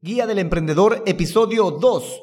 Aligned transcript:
Guía 0.00 0.28
del 0.28 0.38
Emprendedor, 0.38 1.02
episodio 1.06 1.72
2. 1.72 2.22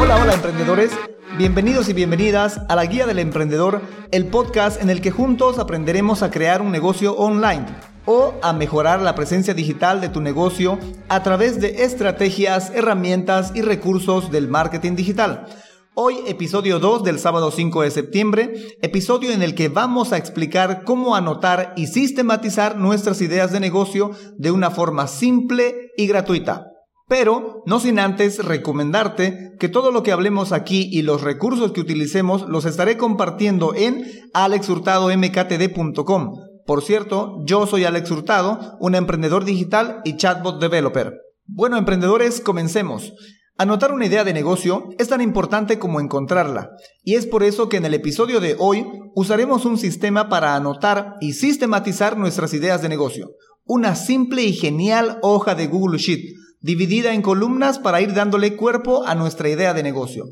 Hola, 0.00 0.16
hola 0.16 0.32
emprendedores. 0.32 1.07
Bienvenidos 1.38 1.88
y 1.88 1.92
bienvenidas 1.92 2.62
a 2.68 2.74
la 2.74 2.84
Guía 2.84 3.06
del 3.06 3.20
Emprendedor, 3.20 3.80
el 4.10 4.26
podcast 4.26 4.82
en 4.82 4.90
el 4.90 5.00
que 5.00 5.12
juntos 5.12 5.60
aprenderemos 5.60 6.24
a 6.24 6.32
crear 6.32 6.60
un 6.60 6.72
negocio 6.72 7.16
online 7.16 7.64
o 8.06 8.34
a 8.42 8.52
mejorar 8.52 9.00
la 9.00 9.14
presencia 9.14 9.54
digital 9.54 10.00
de 10.00 10.08
tu 10.08 10.20
negocio 10.20 10.80
a 11.08 11.22
través 11.22 11.60
de 11.60 11.84
estrategias, 11.84 12.72
herramientas 12.74 13.52
y 13.54 13.62
recursos 13.62 14.32
del 14.32 14.48
marketing 14.48 14.96
digital. 14.96 15.46
Hoy 15.94 16.16
episodio 16.26 16.80
2 16.80 17.04
del 17.04 17.20
sábado 17.20 17.52
5 17.52 17.82
de 17.82 17.92
septiembre, 17.92 18.76
episodio 18.82 19.30
en 19.30 19.44
el 19.44 19.54
que 19.54 19.68
vamos 19.68 20.12
a 20.12 20.16
explicar 20.16 20.82
cómo 20.82 21.14
anotar 21.14 21.72
y 21.76 21.86
sistematizar 21.86 22.76
nuestras 22.76 23.20
ideas 23.20 23.52
de 23.52 23.60
negocio 23.60 24.10
de 24.36 24.50
una 24.50 24.72
forma 24.72 25.06
simple 25.06 25.92
y 25.96 26.08
gratuita. 26.08 26.77
Pero 27.08 27.62
no 27.66 27.80
sin 27.80 27.98
antes 27.98 28.44
recomendarte 28.44 29.54
que 29.58 29.68
todo 29.68 29.90
lo 29.90 30.02
que 30.02 30.12
hablemos 30.12 30.52
aquí 30.52 30.88
y 30.92 31.02
los 31.02 31.22
recursos 31.22 31.72
que 31.72 31.80
utilicemos 31.80 32.48
los 32.48 32.66
estaré 32.66 32.96
compartiendo 32.96 33.74
en 33.74 34.04
alexhurtadomktd.com 34.34 36.48
por 36.68 36.82
cierto, 36.82 37.38
yo 37.46 37.66
soy 37.66 37.86
Alex 37.86 38.10
Hurtado, 38.10 38.76
un 38.78 38.94
emprendedor 38.94 39.46
digital 39.46 40.02
y 40.04 40.18
chatbot 40.18 40.60
developer. 40.60 41.14
Bueno, 41.46 41.78
emprendedores, 41.78 42.42
comencemos. 42.42 43.14
Anotar 43.56 43.90
una 43.90 44.04
idea 44.04 44.22
de 44.22 44.34
negocio 44.34 44.90
es 44.98 45.08
tan 45.08 45.22
importante 45.22 45.78
como 45.78 45.98
encontrarla, 45.98 46.68
y 47.02 47.14
es 47.14 47.24
por 47.24 47.42
eso 47.42 47.70
que 47.70 47.78
en 47.78 47.86
el 47.86 47.94
episodio 47.94 48.40
de 48.40 48.54
hoy 48.58 48.86
usaremos 49.14 49.64
un 49.64 49.78
sistema 49.78 50.28
para 50.28 50.56
anotar 50.56 51.14
y 51.22 51.32
sistematizar 51.32 52.18
nuestras 52.18 52.52
ideas 52.52 52.82
de 52.82 52.90
negocio. 52.90 53.30
Una 53.64 53.96
simple 53.96 54.42
y 54.42 54.52
genial 54.52 55.20
hoja 55.22 55.54
de 55.54 55.68
Google 55.68 55.96
Sheet, 55.96 56.34
dividida 56.60 57.14
en 57.14 57.22
columnas 57.22 57.78
para 57.78 58.00
ir 58.00 58.14
dándole 58.14 58.56
cuerpo 58.56 59.06
a 59.06 59.14
nuestra 59.14 59.48
idea 59.48 59.74
de 59.74 59.82
negocio. 59.82 60.24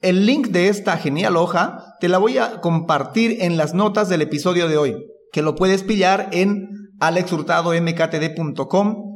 El 0.00 0.26
link 0.26 0.48
de 0.48 0.68
esta 0.68 0.96
genial 0.96 1.36
hoja 1.36 1.96
te 2.00 2.08
la 2.08 2.18
voy 2.18 2.38
a 2.38 2.60
compartir 2.60 3.38
en 3.40 3.56
las 3.56 3.74
notas 3.74 4.08
del 4.08 4.22
episodio 4.22 4.68
de 4.68 4.76
hoy 4.76 4.96
que 5.32 5.42
lo 5.42 5.54
puedes 5.54 5.82
pillar 5.82 6.28
en 6.32 6.68
alexhurtadomktd.com. 7.00 9.12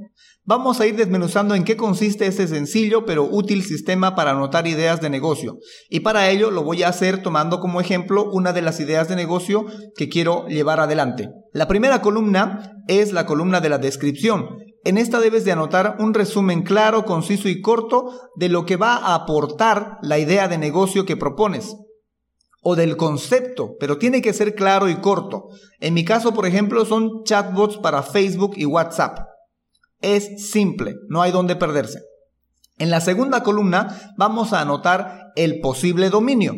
Vamos 0.48 0.80
a 0.80 0.86
ir 0.86 0.96
desmenuzando 0.96 1.56
en 1.56 1.64
qué 1.64 1.76
consiste 1.76 2.26
este 2.26 2.46
sencillo 2.46 3.04
pero 3.04 3.24
útil 3.24 3.64
sistema 3.64 4.14
para 4.14 4.30
anotar 4.30 4.68
ideas 4.68 5.00
de 5.00 5.10
negocio. 5.10 5.58
Y 5.90 6.00
para 6.00 6.30
ello 6.30 6.50
lo 6.50 6.62
voy 6.62 6.84
a 6.84 6.88
hacer 6.88 7.22
tomando 7.22 7.60
como 7.60 7.80
ejemplo 7.80 8.30
una 8.30 8.52
de 8.52 8.62
las 8.62 8.80
ideas 8.80 9.08
de 9.08 9.16
negocio 9.16 9.66
que 9.96 10.08
quiero 10.08 10.46
llevar 10.46 10.80
adelante. 10.80 11.28
La 11.52 11.68
primera 11.68 12.00
columna 12.00 12.72
es 12.86 13.12
la 13.12 13.26
columna 13.26 13.60
de 13.60 13.68
la 13.68 13.78
descripción. 13.78 14.46
En 14.86 14.98
esta 14.98 15.18
debes 15.18 15.44
de 15.44 15.50
anotar 15.50 15.96
un 15.98 16.14
resumen 16.14 16.62
claro, 16.62 17.04
conciso 17.04 17.48
y 17.48 17.60
corto 17.60 18.30
de 18.36 18.48
lo 18.48 18.64
que 18.64 18.76
va 18.76 18.94
a 18.94 19.16
aportar 19.16 19.98
la 20.00 20.16
idea 20.16 20.46
de 20.46 20.58
negocio 20.58 21.04
que 21.04 21.16
propones 21.16 21.74
o 22.62 22.76
del 22.76 22.96
concepto, 22.96 23.74
pero 23.80 23.98
tiene 23.98 24.22
que 24.22 24.32
ser 24.32 24.54
claro 24.54 24.88
y 24.88 25.00
corto. 25.00 25.48
En 25.80 25.92
mi 25.92 26.04
caso, 26.04 26.32
por 26.32 26.46
ejemplo, 26.46 26.84
son 26.84 27.24
chatbots 27.24 27.78
para 27.78 28.04
Facebook 28.04 28.52
y 28.56 28.64
WhatsApp. 28.64 29.18
Es 30.02 30.52
simple, 30.52 30.94
no 31.08 31.20
hay 31.20 31.32
donde 31.32 31.56
perderse. 31.56 31.98
En 32.78 32.90
la 32.90 33.00
segunda 33.00 33.42
columna 33.42 34.14
vamos 34.16 34.52
a 34.52 34.60
anotar 34.60 35.32
el 35.34 35.58
posible 35.58 36.10
dominio, 36.10 36.54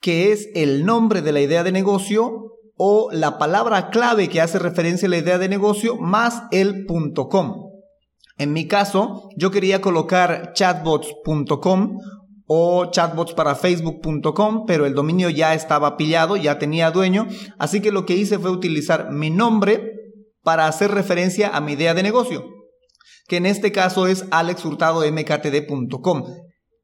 que 0.00 0.32
es 0.32 0.48
el 0.56 0.84
nombre 0.84 1.22
de 1.22 1.30
la 1.30 1.42
idea 1.42 1.62
de 1.62 1.70
negocio 1.70 2.56
o 2.76 3.10
la 3.12 3.38
palabra 3.38 3.90
clave 3.90 4.28
que 4.28 4.40
hace 4.40 4.58
referencia 4.58 5.06
a 5.06 5.10
la 5.10 5.18
idea 5.18 5.38
de 5.38 5.48
negocio 5.48 5.94
más 5.96 6.42
el 6.50 6.84
.com. 6.86 7.67
En 8.38 8.52
mi 8.52 8.66
caso, 8.68 9.28
yo 9.36 9.50
quería 9.50 9.80
colocar 9.80 10.52
chatbots.com 10.54 11.98
o 12.46 12.86
chatbots 12.90 13.34
para 13.34 13.54
facebook.com, 13.54 14.64
pero 14.66 14.86
el 14.86 14.94
dominio 14.94 15.28
ya 15.28 15.54
estaba 15.54 15.96
pillado, 15.96 16.36
ya 16.36 16.58
tenía 16.58 16.90
dueño, 16.90 17.26
así 17.58 17.82
que 17.82 17.92
lo 17.92 18.06
que 18.06 18.14
hice 18.14 18.38
fue 18.38 18.50
utilizar 18.50 19.12
mi 19.12 19.28
nombre 19.30 19.92
para 20.42 20.66
hacer 20.66 20.90
referencia 20.92 21.48
a 21.48 21.60
mi 21.60 21.72
idea 21.72 21.92
de 21.92 22.02
negocio, 22.02 22.46
que 23.26 23.36
en 23.36 23.44
este 23.44 23.70
caso 23.70 24.06
es 24.06 24.24
alexhurtadomktd.com. 24.30 26.24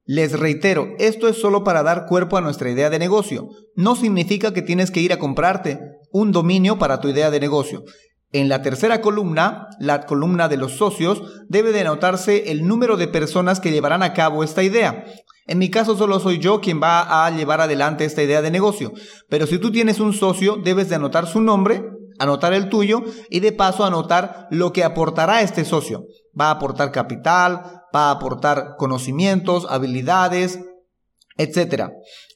Les 0.07 0.39
reitero, 0.39 0.89
esto 0.99 1.29
es 1.29 1.41
solo 1.41 1.65
para 1.65 1.83
dar 1.83 2.05
cuerpo 2.05 2.37
a 2.37 2.43
nuestra 2.43 2.71
idea 2.71 2.91
de 2.91 2.99
negocio. 2.99 3.49
No 3.75 3.97
significa 3.97 4.53
que 4.53 4.61
tienes 4.61 4.91
que 4.91 5.01
ir 5.01 5.15
a 5.15 5.19
comprarte 5.19 5.81
un 6.13 6.31
dominio 6.31 6.79
para 6.79 7.01
tu 7.01 7.09
idea 7.09 7.31
de 7.31 7.41
negocio. 7.41 7.85
En 8.35 8.49
la 8.49 8.63
tercera 8.63 9.01
columna, 9.01 9.69
la 9.79 10.07
columna 10.07 10.49
de 10.49 10.57
los 10.57 10.73
socios, 10.73 11.23
debe 11.49 11.71
de 11.71 11.83
anotarse 11.83 12.51
el 12.51 12.67
número 12.67 12.97
de 12.97 13.07
personas 13.07 13.61
que 13.61 13.71
llevarán 13.71 14.03
a 14.03 14.13
cabo 14.13 14.43
esta 14.43 14.65
idea. 14.65 15.05
En 15.47 15.59
mi 15.59 15.71
caso 15.71 15.97
solo 15.97 16.19
soy 16.19 16.41
yo 16.41 16.61
quien 16.61 16.83
va 16.83 17.25
a 17.25 17.31
llevar 17.31 17.61
adelante 17.61 18.05
esta 18.05 18.25
idea 18.25 18.43
de 18.43 18.51
negocio, 18.51 18.93
pero 19.29 19.47
si 19.47 19.59
tú 19.59 19.71
tienes 19.71 20.01
un 20.01 20.13
socio 20.13 20.57
debes 20.57 20.89
de 20.89 20.97
anotar 20.97 21.29
su 21.29 21.41
nombre, 21.41 21.85
anotar 22.19 22.55
el 22.55 22.69
tuyo 22.69 23.05
y 23.31 23.39
de 23.39 23.53
paso 23.53 23.85
anotar 23.85 24.49
lo 24.51 24.73
que 24.73 24.83
aportará 24.83 25.41
este 25.43 25.65
socio. 25.65 26.07
Va 26.39 26.49
a 26.49 26.55
aportar 26.55 26.91
capital, 26.91 27.83
va 27.95 28.09
a 28.09 28.11
aportar 28.11 28.75
conocimientos, 28.79 29.65
habilidades, 29.71 30.59
etc. 31.37 31.91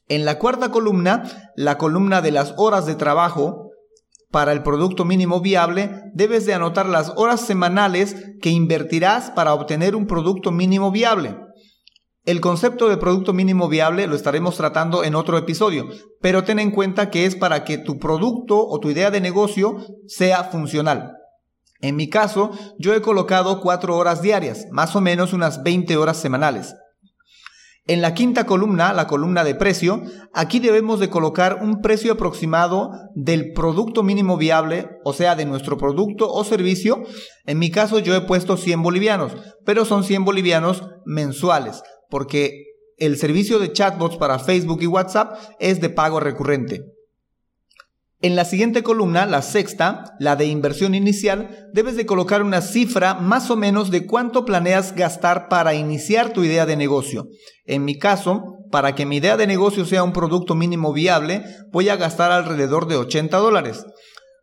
En 0.06 0.24
la 0.24 0.38
cuarta 0.38 0.70
columna, 0.70 1.24
la 1.56 1.76
columna 1.76 2.22
de 2.22 2.30
las 2.30 2.54
horas 2.56 2.86
de 2.86 2.94
trabajo, 2.94 3.67
para 4.30 4.52
el 4.52 4.62
producto 4.62 5.04
mínimo 5.04 5.40
viable, 5.40 6.02
debes 6.12 6.44
de 6.46 6.54
anotar 6.54 6.86
las 6.86 7.12
horas 7.16 7.40
semanales 7.40 8.16
que 8.40 8.50
invertirás 8.50 9.30
para 9.30 9.54
obtener 9.54 9.96
un 9.96 10.06
producto 10.06 10.50
mínimo 10.50 10.90
viable. 10.90 11.36
El 12.24 12.42
concepto 12.42 12.90
de 12.90 12.98
producto 12.98 13.32
mínimo 13.32 13.68
viable 13.68 14.06
lo 14.06 14.14
estaremos 14.14 14.56
tratando 14.56 15.02
en 15.02 15.14
otro 15.14 15.38
episodio, 15.38 15.88
pero 16.20 16.44
ten 16.44 16.58
en 16.58 16.70
cuenta 16.70 17.08
que 17.08 17.24
es 17.24 17.36
para 17.36 17.64
que 17.64 17.78
tu 17.78 17.98
producto 17.98 18.66
o 18.66 18.78
tu 18.80 18.90
idea 18.90 19.10
de 19.10 19.22
negocio 19.22 19.76
sea 20.06 20.44
funcional. 20.44 21.12
En 21.80 21.96
mi 21.96 22.10
caso, 22.10 22.50
yo 22.78 22.92
he 22.94 23.00
colocado 23.00 23.60
4 23.62 23.96
horas 23.96 24.20
diarias, 24.20 24.66
más 24.70 24.94
o 24.94 25.00
menos 25.00 25.32
unas 25.32 25.62
20 25.62 25.96
horas 25.96 26.18
semanales. 26.18 26.74
En 27.88 28.02
la 28.02 28.14
quinta 28.14 28.46
columna, 28.46 28.92
la 28.92 29.06
columna 29.08 29.42
de 29.42 29.56
precio, 29.56 30.02
aquí 30.32 30.60
debemos 30.60 31.00
de 31.00 31.10
colocar 31.10 31.58
un 31.62 31.80
precio 31.80 32.12
aproximado 32.12 32.90
del 33.16 33.52
producto 33.52 34.02
mínimo 34.02 34.36
viable, 34.36 34.88
o 35.04 35.12
sea, 35.12 35.34
de 35.34 35.46
nuestro 35.46 35.78
producto 35.78 36.30
o 36.30 36.44
servicio. 36.44 37.02
En 37.46 37.58
mi 37.58 37.70
caso 37.70 37.98
yo 37.98 38.14
he 38.14 38.20
puesto 38.20 38.56
100 38.56 38.82
bolivianos, 38.82 39.32
pero 39.64 39.84
son 39.84 40.04
100 40.04 40.24
bolivianos 40.24 40.84
mensuales 41.04 41.82
porque 42.08 42.64
el 42.96 43.16
servicio 43.16 43.58
de 43.58 43.72
chatbots 43.72 44.16
para 44.16 44.38
Facebook 44.38 44.82
y 44.82 44.86
WhatsApp 44.86 45.38
es 45.60 45.80
de 45.80 45.90
pago 45.90 46.20
recurrente. 46.20 46.82
En 48.20 48.34
la 48.34 48.44
siguiente 48.44 48.82
columna, 48.82 49.26
la 49.26 49.42
sexta, 49.42 50.16
la 50.18 50.34
de 50.34 50.46
inversión 50.46 50.96
inicial, 50.96 51.68
debes 51.72 51.94
de 51.94 52.04
colocar 52.04 52.42
una 52.42 52.62
cifra 52.62 53.14
más 53.14 53.48
o 53.48 53.54
menos 53.56 53.92
de 53.92 54.06
cuánto 54.06 54.44
planeas 54.44 54.92
gastar 54.96 55.48
para 55.48 55.74
iniciar 55.74 56.32
tu 56.32 56.42
idea 56.42 56.66
de 56.66 56.76
negocio. 56.76 57.28
En 57.64 57.84
mi 57.84 57.96
caso, 57.96 58.56
para 58.72 58.96
que 58.96 59.06
mi 59.06 59.18
idea 59.18 59.36
de 59.36 59.46
negocio 59.46 59.84
sea 59.84 60.02
un 60.02 60.12
producto 60.12 60.56
mínimo 60.56 60.92
viable, 60.92 61.44
voy 61.70 61.90
a 61.90 61.96
gastar 61.96 62.32
alrededor 62.32 62.88
de 62.88 62.96
80 62.96 63.36
dólares. 63.36 63.86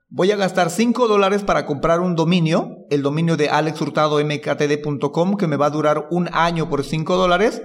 Voy 0.09 0.31
a 0.31 0.37
gastar 0.37 0.69
5 0.69 1.09
dólares 1.09 1.43
para 1.43 1.65
comprar 1.65 1.99
un 1.99 2.15
dominio, 2.15 2.69
el 2.89 3.01
dominio 3.01 3.35
de 3.35 3.49
alexhurtadomktd.com 3.49 5.35
que 5.35 5.47
me 5.47 5.57
va 5.57 5.65
a 5.65 5.71
durar 5.71 6.07
un 6.11 6.29
año 6.31 6.69
por 6.69 6.85
5 6.85 7.17
dólares. 7.17 7.61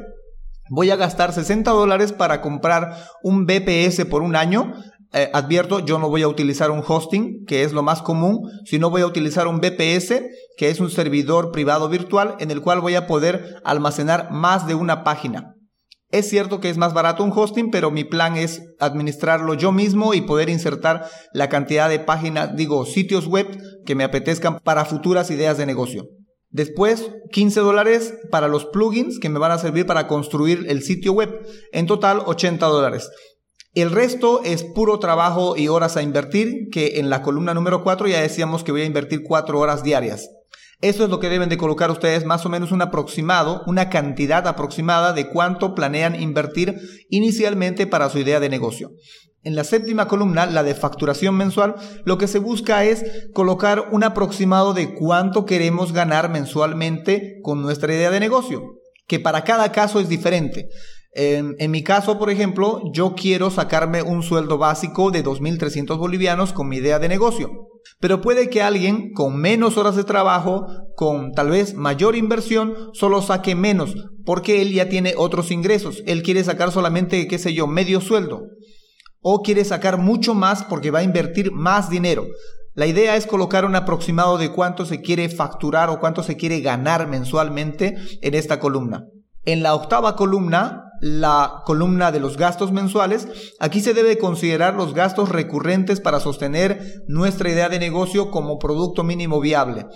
Voy 0.71 0.91
a 0.91 0.97
gastar 0.97 1.33
60 1.33 1.71
dólares 1.71 2.13
para 2.13 2.41
comprar 2.41 2.97
un 3.23 3.47
BPS 3.47 4.07
por 4.07 4.23
un 4.23 4.35
año. 4.35 4.73
Eh, 5.13 5.29
advierto, 5.33 5.81
yo 5.81 5.99
no 5.99 6.09
voy 6.09 6.23
a 6.23 6.29
utilizar 6.29 6.71
un 6.71 6.85
hosting, 6.87 7.45
que 7.47 7.65
es 7.65 7.73
lo 7.73 7.83
más 7.83 8.01
común, 8.01 8.49
sino 8.65 8.91
voy 8.91 9.03
a 9.03 9.07
utilizar 9.07 9.49
un 9.49 9.61
BPS, 9.61 10.23
que 10.57 10.71
es 10.71 10.79
un 10.79 10.91
servidor 10.91 11.51
privado 11.51 11.89
virtual 11.89 12.37
en 12.39 12.51
el 12.51 12.61
cual 12.61 12.81
voy 12.81 12.95
a 12.95 13.07
poder 13.07 13.61
almacenar 13.65 14.31
más 14.31 14.69
de 14.69 14.75
una 14.75 15.03
página. 15.03 15.55
Es 16.13 16.29
cierto 16.29 16.61
que 16.61 16.71
es 16.71 16.77
más 16.77 16.93
barato 16.93 17.23
un 17.23 17.33
hosting, 17.35 17.71
pero 17.71 17.91
mi 17.91 18.05
plan 18.05 18.37
es 18.37 18.63
administrarlo 18.81 19.55
yo 19.55 19.73
mismo 19.73 20.15
y 20.15 20.23
poder 20.23 20.49
insertar 20.49 21.09
la 21.33 21.49
cantidad 21.49 21.89
de 21.89 22.01
páginas, 22.01 22.57
digo, 22.57 22.85
sitios 22.85 23.27
web 23.27 23.47
que 23.87 23.95
me 23.95 24.05
apetezcan 24.05 24.59
para 24.61 24.85
futuras 24.85 25.31
ideas 25.31 25.57
de 25.57 25.67
negocio. 25.67 26.09
Después, 26.51 27.13
15 27.31 27.61
dólares 27.61 28.15
para 28.31 28.49
los 28.49 28.67
plugins 28.67 29.21
que 29.21 29.29
me 29.29 29.39
van 29.39 29.53
a 29.53 29.59
servir 29.59 29.87
para 29.87 30.09
construir 30.09 30.67
el 30.69 30.83
sitio 30.83 31.13
web. 31.13 31.47
En 31.71 31.87
total, 31.87 32.23
80 32.27 32.67
dólares. 32.67 33.09
El 33.73 33.93
resto 33.93 34.43
es 34.43 34.65
puro 34.65 34.99
trabajo 34.99 35.57
y 35.57 35.69
horas 35.69 35.97
a 35.97 36.03
invertir, 36.03 36.71
que 36.73 36.99
en 36.99 37.09
la 37.09 37.23
columna 37.23 37.55
número 37.55 37.85
4 37.85 38.09
ya 38.09 38.21
decíamos 38.21 38.65
que 38.65 38.73
voy 38.73 38.83
a 38.83 38.87
invertir 38.87 39.23
4 39.23 39.61
horas 39.61 39.85
diarias. 39.85 40.29
Eso 40.81 41.05
es 41.05 41.11
lo 41.11 41.21
que 41.21 41.29
deben 41.29 41.49
de 41.49 41.57
colocar 41.57 41.89
ustedes, 41.91 42.25
más 42.25 42.45
o 42.45 42.49
menos 42.49 42.73
un 42.73 42.83
aproximado, 42.83 43.63
una 43.67 43.89
cantidad 43.89 44.49
aproximada 44.49 45.13
de 45.13 45.29
cuánto 45.29 45.77
planean 45.77 46.21
invertir 46.21 46.81
inicialmente 47.11 47.87
para 47.87 48.09
su 48.09 48.19
idea 48.19 48.41
de 48.41 48.49
negocio. 48.49 48.91
En 49.45 49.55
la 49.55 49.63
séptima 49.63 50.09
columna, 50.09 50.47
la 50.47 50.65
de 50.65 50.75
facturación 50.75 51.37
mensual, 51.37 51.77
lo 52.05 52.19
que 52.19 52.27
se 52.27 52.41
busca 52.41 52.85
es 52.85 53.05
colocar 53.33 53.89
un 53.93 54.03
aproximado 54.03 54.75
de 54.75 54.95
cuánto 54.95 55.47
queremos 55.47 55.93
ganar 55.93 56.29
mensualmente 56.29 57.39
con 57.43 57.63
nuestra 57.63 57.95
idea 57.95 58.11
de 58.11 58.19
negocio, 58.19 58.63
que 59.07 59.21
para 59.21 59.45
cada 59.45 59.71
caso 59.71 60.01
es 60.01 60.09
diferente. 60.09 60.69
En, 61.13 61.57
en, 61.59 61.71
mi 61.71 61.83
caso, 61.83 62.19
por 62.19 62.31
ejemplo, 62.31 62.83
yo 62.93 63.15
quiero 63.15 63.51
sacarme 63.51 64.03
un 64.03 64.23
sueldo 64.23 64.59
básico 64.59 65.11
de 65.11 65.25
2.300 65.25 65.99
bolivianos 65.99 66.53
con 66.53 66.69
mi 66.69 66.77
idea 66.77 66.99
de 66.99 67.09
negocio. 67.09 67.71
Pero 67.99 68.21
puede 68.21 68.49
que 68.49 68.63
alguien 68.63 69.13
con 69.13 69.37
menos 69.37 69.77
horas 69.77 69.97
de 69.97 70.05
trabajo, 70.05 70.67
con 70.97 71.33
tal 71.33 71.51
vez 71.51 71.75
mayor 71.75 72.17
inversión, 72.17 72.75
solo 72.93 73.23
saque 73.23 73.55
menos, 73.55 73.95
porque 74.25 74.63
él 74.63 74.73
ya 74.73 74.89
tiene 74.89 75.15
otros 75.17 75.51
ingresos. 75.51 76.03
Él 76.07 76.23
quiere 76.23 76.45
sacar 76.45 76.71
solamente, 76.73 77.27
qué 77.27 77.39
sé 77.39 77.53
yo, 77.53 77.67
medio 77.67 78.01
sueldo. 78.01 78.43
O 79.21 79.43
quiere 79.43 79.65
sacar 79.65 79.99
mucho 79.99 80.35
más 80.35 80.63
porque 80.63 80.91
va 80.91 81.01
a 81.01 81.05
invertir 81.05 81.53
más 81.53 81.91
dinero. 81.91 82.27
La 82.75 82.87
idea 82.87 83.17
es 83.17 83.27
colocar 83.27 83.65
un 83.65 83.75
aproximado 83.75 84.39
de 84.39 84.53
cuánto 84.53 84.87
se 84.87 85.01
quiere 85.03 85.29
facturar 85.29 85.91
o 85.91 85.99
cuánto 85.99 86.23
se 86.23 86.37
quiere 86.37 86.61
ganar 86.61 87.09
mensualmente 87.09 87.97
en 88.23 88.35
esta 88.35 88.61
columna. 88.61 89.05
En 89.45 89.63
la 89.63 89.75
octava 89.75 90.17
columna 90.17 90.85
la 91.01 91.63
columna 91.65 92.13
de 92.13 92.21
los 92.21 92.37
gastos 92.37 92.73
mensuales, 92.73 93.29
aquí 93.59 93.81
se 93.81 93.95
debe 93.95 94.19
considerar 94.19 94.75
los 94.75 94.95
gastos 94.95 95.29
recurrentes 95.29 96.01
para 96.01 96.21
sostener 96.21 97.03
nuestra 97.09 97.51
idea 97.51 97.69
de 97.69 97.79
negocio 97.79 98.31
como 98.31 98.59
producto 98.59 99.03
mínimo 99.03 99.41
viable. 99.41 99.87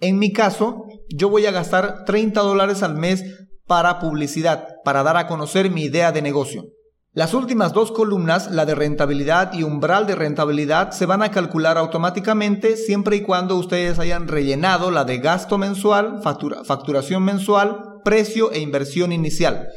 En 0.00 0.18
mi 0.18 0.32
caso, 0.32 0.84
yo 1.08 1.28
voy 1.28 1.46
a 1.46 1.52
gastar 1.52 2.04
30 2.04 2.40
dólares 2.40 2.82
al 2.82 2.96
mes 2.96 3.24
para 3.66 3.98
publicidad, 3.98 4.68
para 4.84 5.02
dar 5.02 5.16
a 5.16 5.26
conocer 5.26 5.70
mi 5.70 5.84
idea 5.84 6.12
de 6.12 6.22
negocio. 6.22 6.64
Las 7.12 7.32
últimas 7.32 7.72
dos 7.72 7.92
columnas, 7.92 8.50
la 8.50 8.66
de 8.66 8.74
rentabilidad 8.74 9.52
y 9.52 9.62
umbral 9.62 10.04
de 10.08 10.16
rentabilidad, 10.16 10.90
se 10.90 11.06
van 11.06 11.22
a 11.22 11.30
calcular 11.30 11.78
automáticamente 11.78 12.76
siempre 12.76 13.14
y 13.14 13.20
cuando 13.20 13.54
ustedes 13.56 14.00
hayan 14.00 14.26
rellenado 14.26 14.90
la 14.90 15.04
de 15.04 15.18
gasto 15.18 15.56
mensual, 15.56 16.22
facturación 16.22 17.22
mensual, 17.22 18.00
precio 18.04 18.50
e 18.50 18.58
inversión 18.58 19.12
inicial. 19.12 19.68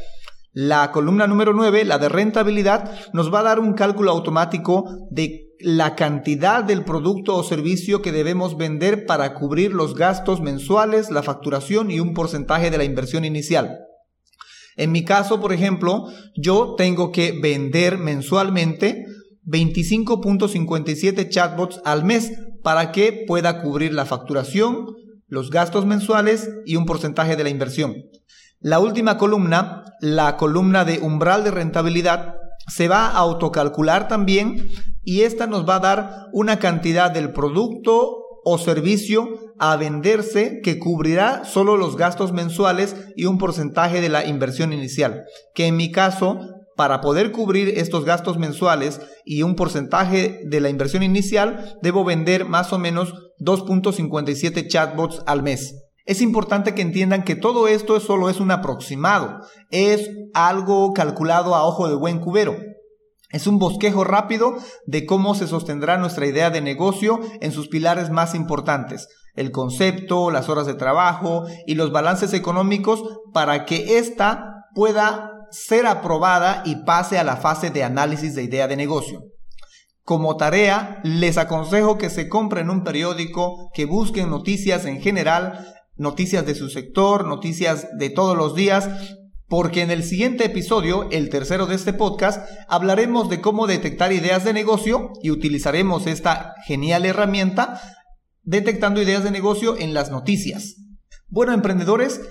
La 0.59 0.91
columna 0.91 1.27
número 1.27 1.53
9, 1.53 1.85
la 1.85 1.99
de 1.99 2.09
rentabilidad, 2.09 2.89
nos 3.13 3.31
va 3.31 3.41
a 3.41 3.43
dar 3.43 3.59
un 3.59 3.73
cálculo 3.73 4.09
automático 4.09 5.07
de 5.11 5.53
la 5.59 5.95
cantidad 5.95 6.63
del 6.63 6.83
producto 6.83 7.35
o 7.35 7.43
servicio 7.43 8.01
que 8.01 8.11
debemos 8.11 8.57
vender 8.57 9.05
para 9.05 9.35
cubrir 9.35 9.71
los 9.71 9.93
gastos 9.93 10.41
mensuales, 10.41 11.11
la 11.11 11.21
facturación 11.21 11.91
y 11.91 11.99
un 11.99 12.15
porcentaje 12.15 12.71
de 12.71 12.79
la 12.79 12.85
inversión 12.85 13.23
inicial. 13.23 13.77
En 14.77 14.91
mi 14.91 15.05
caso, 15.05 15.39
por 15.39 15.53
ejemplo, 15.53 16.05
yo 16.35 16.73
tengo 16.75 17.11
que 17.11 17.39
vender 17.39 17.99
mensualmente 17.99 19.05
25.57 19.45 21.29
chatbots 21.29 21.81
al 21.85 22.03
mes 22.03 22.31
para 22.63 22.91
que 22.91 23.25
pueda 23.27 23.61
cubrir 23.61 23.93
la 23.93 24.05
facturación, 24.07 24.87
los 25.27 25.51
gastos 25.51 25.85
mensuales 25.85 26.49
y 26.65 26.77
un 26.77 26.87
porcentaje 26.87 27.35
de 27.35 27.43
la 27.43 27.51
inversión. 27.51 27.93
La 28.67 28.79
última 28.79 29.17
columna, 29.17 29.85
la 30.01 30.35
columna 30.35 30.83
de 30.83 30.99
umbral 30.99 31.45
de 31.45 31.51
rentabilidad, 31.51 32.35
se 32.67 32.89
va 32.89 33.07
a 33.07 33.19
autocalcular 33.19 34.09
también 34.09 34.67
y 35.05 35.21
esta 35.21 35.47
nos 35.47 35.65
va 35.65 35.77
a 35.77 35.79
dar 35.79 36.27
una 36.33 36.59
cantidad 36.59 37.09
del 37.09 37.31
producto 37.31 38.25
o 38.43 38.57
servicio 38.57 39.53
a 39.57 39.77
venderse 39.77 40.59
que 40.61 40.79
cubrirá 40.79 41.45
solo 41.45 41.77
los 41.77 41.95
gastos 41.95 42.33
mensuales 42.33 42.97
y 43.15 43.23
un 43.23 43.37
porcentaje 43.37 44.01
de 44.01 44.09
la 44.09 44.25
inversión 44.25 44.73
inicial, 44.73 45.23
que 45.55 45.67
en 45.67 45.77
mi 45.77 45.89
caso, 45.89 46.37
para 46.75 46.99
poder 46.99 47.31
cubrir 47.31 47.69
estos 47.69 48.03
gastos 48.03 48.37
mensuales 48.37 48.99
y 49.23 49.43
un 49.43 49.55
porcentaje 49.55 50.41
de 50.43 50.59
la 50.59 50.67
inversión 50.67 51.03
inicial, 51.03 51.77
debo 51.81 52.03
vender 52.03 52.43
más 52.43 52.73
o 52.73 52.79
menos 52.79 53.13
2.57 53.39 54.67
chatbots 54.67 55.21
al 55.25 55.41
mes. 55.41 55.86
Es 56.07 56.21
importante 56.21 56.73
que 56.73 56.81
entiendan 56.81 57.25
que 57.25 57.35
todo 57.35 57.67
esto 57.67 57.99
solo 57.99 58.29
es 58.29 58.39
un 58.39 58.49
aproximado, 58.49 59.41
es 59.71 60.09
algo 60.33 60.93
calculado 60.93 61.53
a 61.53 61.65
ojo 61.65 61.89
de 61.89 61.95
buen 61.95 62.19
cubero. 62.19 62.55
Es 63.29 63.45
un 63.45 63.59
bosquejo 63.59 64.05
rápido 64.05 64.55
de 64.85 65.05
cómo 65.05 65.35
se 65.35 65.47
sostendrá 65.47 65.97
nuestra 65.97 66.25
idea 66.25 66.49
de 66.49 66.61
negocio 66.61 67.19
en 67.41 67.51
sus 67.51 67.67
pilares 67.67 68.09
más 68.09 68.35
importantes, 68.35 69.09
el 69.35 69.51
concepto, 69.51 70.31
las 70.31 70.47
horas 70.47 70.65
de 70.65 70.75
trabajo 70.75 71.43
y 71.65 71.75
los 71.75 71.91
balances 71.91 72.31
económicos 72.31 73.03
para 73.33 73.65
que 73.65 73.97
ésta 73.97 74.63
pueda 74.73 75.33
ser 75.51 75.85
aprobada 75.85 76.63
y 76.63 76.85
pase 76.85 77.19
a 77.19 77.25
la 77.25 77.35
fase 77.35 77.69
de 77.69 77.83
análisis 77.83 78.33
de 78.33 78.43
idea 78.43 78.69
de 78.69 78.77
negocio. 78.77 79.23
Como 80.03 80.37
tarea, 80.37 81.01
les 81.03 81.37
aconsejo 81.37 81.97
que 81.97 82.09
se 82.09 82.29
compren 82.29 82.69
un 82.69 82.85
periódico, 82.85 83.69
que 83.73 83.83
busquen 83.83 84.29
noticias 84.29 84.85
en 84.85 85.01
general 85.01 85.73
noticias 85.97 86.45
de 86.45 86.55
su 86.55 86.69
sector, 86.69 87.25
noticias 87.25 87.87
de 87.97 88.09
todos 88.09 88.37
los 88.37 88.55
días, 88.55 88.89
porque 89.47 89.81
en 89.81 89.91
el 89.91 90.03
siguiente 90.03 90.45
episodio, 90.45 91.07
el 91.11 91.29
tercero 91.29 91.67
de 91.67 91.75
este 91.75 91.93
podcast, 91.93 92.45
hablaremos 92.67 93.29
de 93.29 93.41
cómo 93.41 93.67
detectar 93.67 94.11
ideas 94.11 94.43
de 94.43 94.53
negocio 94.53 95.13
y 95.23 95.31
utilizaremos 95.31 96.05
esta 96.05 96.53
genial 96.65 97.05
herramienta 97.05 97.81
detectando 98.43 99.01
ideas 99.01 99.23
de 99.23 99.31
negocio 99.31 99.77
en 99.77 99.93
las 99.93 100.11
noticias. 100.11 100.75
Bueno, 101.27 101.53
emprendedores, 101.53 102.21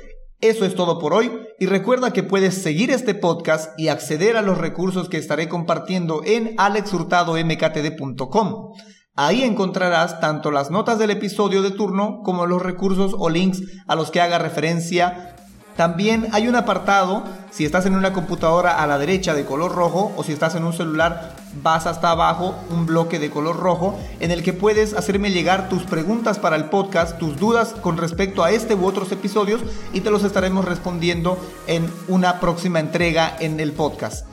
eso 0.41 0.67
es 0.67 0.75
todo 0.75 0.99
por 0.99 1.15
hoy 1.15 1.33
y 1.59 1.65
recuerda 1.67 2.13
que 2.13 2.23
puedes 2.23 2.63
seguir 2.63 2.91
este 2.91 3.15
podcast 3.15 3.73
y 3.79 3.89
acceder 3.89 4.37
a 4.37 4.43
los 4.43 4.59
recursos 4.59 5.09
que 5.09 5.17
estaré 5.17 5.49
compartiendo 5.49 6.21
en 6.25 6.55
alexhurtadomktd.com. 6.59 8.75
Ahí 9.19 9.45
encontrarás 9.45 10.21
tanto 10.21 10.51
las 10.51 10.71
notas 10.71 10.99
del 10.99 11.09
episodio 11.09 11.63
de 11.63 11.71
turno 11.71 12.21
como 12.23 12.45
los 12.45 12.61
recursos 12.61 13.15
o 13.17 13.31
links 13.31 13.63
a 13.87 13.95
los 13.95 14.11
que 14.11 14.21
haga 14.21 14.39
referencia. 14.39 15.35
También 15.75 16.29
hay 16.33 16.49
un 16.49 16.55
apartado, 16.55 17.25
si 17.51 17.65
estás 17.65 17.87
en 17.87 17.95
una 17.95 18.13
computadora 18.13 18.83
a 18.83 18.87
la 18.87 18.99
derecha 18.99 19.33
de 19.33 19.47
color 19.47 19.75
rojo 19.75 20.13
o 20.19 20.23
si 20.23 20.35
estás 20.35 20.55
en 20.55 20.65
un 20.65 20.75
celular 20.75 21.35
vas 21.63 21.87
hasta 21.87 22.11
abajo, 22.11 22.55
un 22.69 22.85
bloque 22.85 23.19
de 23.19 23.31
color 23.31 23.57
rojo 23.57 23.99
en 24.21 24.33
el 24.33 24.43
que 24.43 24.53
puedes 24.53 24.93
hacerme 24.93 25.31
llegar 25.31 25.71
tus 25.71 25.85
preguntas 25.85 26.39
para 26.39 26.57
el 26.57 26.67
podcast, 26.67 27.17
tus 27.17 27.39
dudas 27.39 27.73
con 27.81 27.97
respecto 27.97 28.45
a 28.45 28.51
este 28.51 28.75
u 28.75 28.85
otros 28.85 29.13
episodios 29.13 29.63
y 29.95 30.03
te 30.03 30.11
los 30.11 30.25
estaremos 30.25 30.67
respondiendo 30.67 31.39
en 31.67 31.91
una 32.09 32.39
próxima 32.39 32.81
entrega 32.81 33.35
en 33.41 33.61
el 33.61 33.73
podcast. 33.73 34.26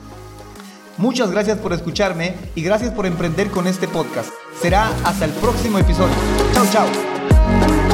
Muchas 0.96 1.30
gracias 1.30 1.58
por 1.58 1.72
escucharme 1.72 2.34
y 2.54 2.62
gracias 2.62 2.92
por 2.92 3.06
emprender 3.06 3.50
con 3.50 3.66
este 3.66 3.88
podcast. 3.88 4.30
Será 4.60 4.90
hasta 5.04 5.24
el 5.24 5.32
próximo 5.32 5.78
episodio. 5.78 6.14
Chao, 6.52 6.66
chao. 6.70 7.93